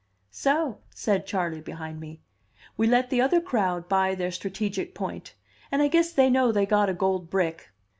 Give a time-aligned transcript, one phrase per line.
[0.31, 2.21] "So," said Charley behind me,
[2.75, 5.35] "we let the other crowd buy their strategic point;
[5.71, 7.69] and I guess they know they got a gold brick."